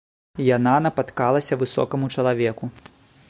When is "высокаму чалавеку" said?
1.63-2.65